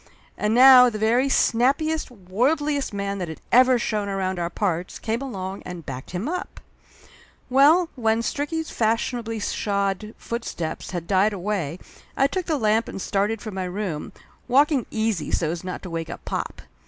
And 0.35 0.55
now 0.55 0.89
the 0.89 0.97
very 0.97 1.29
snappiest, 1.29 2.09
worldliest 2.09 2.91
man 2.91 3.19
that 3.19 3.27
had 3.29 3.39
ever 3.51 3.77
shown 3.77 4.09
around 4.09 4.39
our 4.39 4.49
parts 4.49 4.97
came 4.97 5.21
along 5.21 5.61
and 5.63 5.85
backed 5.85 6.09
him 6.09 6.27
up! 6.27 6.59
Well, 7.51 7.87
when 7.93 8.23
Stricky's 8.23 8.71
fashionably 8.71 9.39
shod 9.39 10.15
footsteps 10.17 10.89
had 10.89 11.05
died 11.05 11.33
away 11.33 11.77
I 12.17 12.25
took 12.25 12.47
the 12.47 12.57
lamp 12.57 12.87
and 12.87 12.99
started 12.99 13.43
for 13.43 13.51
my 13.51 13.65
room, 13.65 14.11
walking 14.47 14.87
easy 14.89 15.29
so's 15.29 15.63
not 15.63 15.83
to 15.83 15.89
wake 15.91 16.09
up 16.09 16.25
pop. 16.25 16.63